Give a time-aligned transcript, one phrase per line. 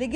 [0.00, 0.06] Ku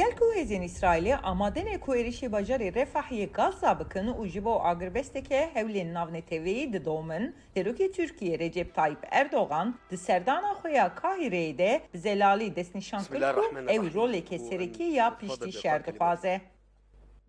[1.97, 8.75] êrişî bajarê Refahiyê Gaza bikin û ji bo agrbesteke hewlên navneteviyê didomin, Serokê Tirkiye Recep
[8.75, 14.39] Tayyip Erdogan di serdana xwe ya Kahireyê de bi zelalî destnîşan kir ku ew roleke
[14.39, 16.41] serekî ya piştî şer dixwaze.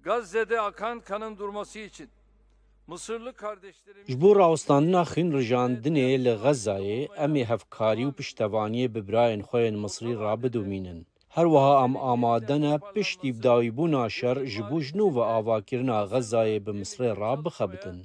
[0.03, 2.09] Gazze'de akan kanın durması için
[2.87, 8.99] Mısırlı kardeşlerimiz Ji bo rawestandina xîn rijandinê li Xezayê em ê hevkarî û piştevaniyê bi
[9.07, 11.07] birayên xwe yên Misrî rabidomînin.
[11.37, 17.97] Em amade ne piştî dawîbûna şer ji bo jinû ve avakirina Xezayê bi Misrê rabixebitin.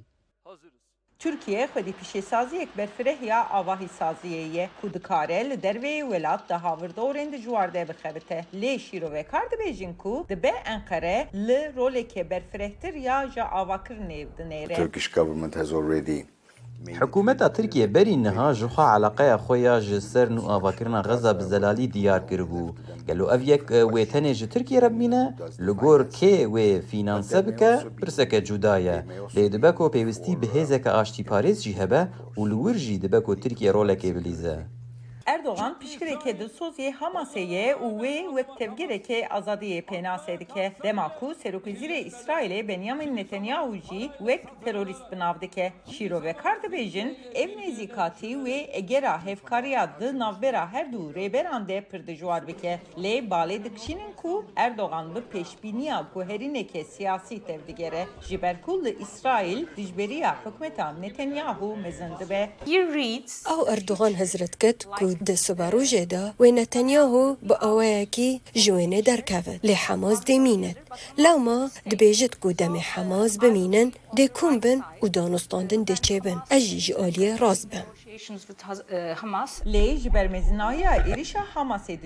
[1.19, 7.33] Türkiye xwedî pişêsaziyek berfireh ya avahî saziyê ye ku dikare li derveyê welat di havirdorên
[7.33, 8.45] dijwar de bixebite.
[8.55, 14.77] Lê şîrovekar dibêjin ku dibe Enqere li roleke berfirehtir ya ji avakirinê dinêre.
[14.77, 16.25] Turkish government has already
[16.89, 22.75] حکوومەتە ترکیە بەری نەها ژوخوا علاقەیە خۆیان ji سەر و ئاواکردنا غەزا بزەلالی دیار کردبوو
[23.09, 25.25] گەلو ئەو یەک وێتەنێژی ترکیە رەبینە
[25.65, 28.99] لە گۆر کێ وێ فینانسە بکە پرسەکە جودایە
[29.35, 32.03] لێ دبەک و پێویستی بەهێزەکە ئاشتی پارێزجی هەبە
[32.39, 34.57] و لورژی دبەک و ترکیە ڕۆلەکەی بلیزە.
[35.27, 44.11] Erdoğan pişkireke de sozi Hamaseye uve ve tevgireke azadiye penasedike demaku serukizire İsrail'e Benjamin Netanyahu'ci
[44.21, 51.15] ve terörist binavdike şiro ve kardı bejin evnezi kati ve egera hevkariyadı navbera her du
[51.15, 60.37] reberande pırdıjuarbike le bale dikşinin ku Erdoğan ve peşbiniya kuherineke siyasi tevdigere jiberkullu İsrail dijberiya
[60.47, 62.51] hükmeta Netanyahu mezindibe.
[62.67, 63.51] You read.
[63.51, 68.31] Au Erdoğan hazret ket ku و دە سوبارۆژێدا وێ نەتەنیاهۆ بە ئەوەیەکی
[68.61, 70.77] ji wênê derkevin lê Hemas demînin.
[71.23, 71.59] Lewma
[71.91, 76.39] dibêjit ku demê Hemas bimînin dê kum bin û danostandin dê çêbin.
[76.57, 77.87] Ez jî ji aliyê raz bim.
[78.21, 81.99] Negotiations with uh, Hamas Lê ji bermezinaya êrişa Hamasê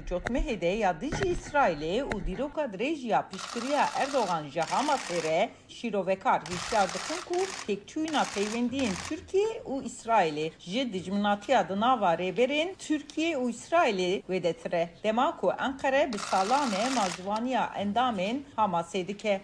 [0.60, 7.20] di ya dijî İsraîlê û dîroka dirêjiya piştiriya Erdogan ji Hamasê re şîrovekar hişyar dikin
[7.28, 7.34] ku
[7.66, 14.52] têkçûyîna peywendiyên Tirkiye û İsraîlê ji dijminatiya di nava rêberên Tirkiye û İsraîlê wê de
[14.52, 14.90] tire.
[15.04, 19.40] Dema ku Enqere bi salame malcivaniya endamên Hamasê dike.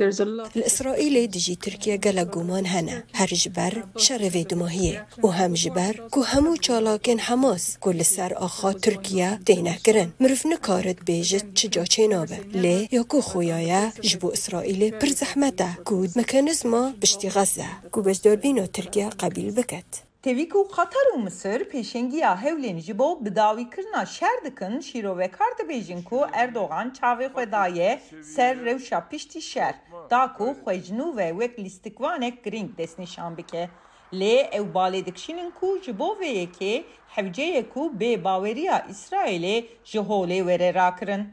[0.00, 3.04] الإسرائيلي دجي تركيا قلا قومان هنا.
[3.14, 7.76] هر جبر شرفي دمهية وهم جبر كو همو چالاكن حماس.
[7.80, 13.92] كل سر آخا تركيا دينه كرن مرف نکارد بيجت چجا چينابه لی یا کو خویایه
[14.02, 15.74] جبو إسرائيلي پر زحمته.
[15.84, 17.66] كود مكانزما بشتي غزه.
[17.90, 20.64] كو بجدار بينو تركيا قبيل بكت zehmet e ku mekanizma piştî Xeze ku bejdarbîna Tirkiye
[20.64, 20.64] qebîl biket.
[20.64, 26.26] Tevî ku Qatar û Misir pêşengiya hewlên ji bo bidawîkirina şer dikin şîrovekar dibêjin ku
[26.32, 29.74] Erdogan çavê xwe ser rewşa piştî şer
[30.10, 33.70] da ku xwecnû ve wek lîstikvanek giring destnîşan bike.
[34.12, 36.84] Lê ew balê ku ji bo vê yekê
[37.16, 41.28] hewceyê ku bê baweriya İsraîlê ji holê were rakirin.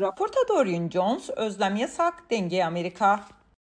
[0.00, 3.20] Raporta Dorian Jones, Özlem Yasak, Denge Amerika.